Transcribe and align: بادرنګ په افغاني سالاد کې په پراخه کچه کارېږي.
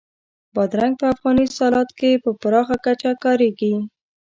بادرنګ 0.55 0.93
په 0.99 1.05
افغاني 1.13 1.45
سالاد 1.57 1.89
کې 1.99 2.21
په 2.23 2.29
پراخه 2.41 2.75
کچه 2.85 3.11
کارېږي. 3.23 3.73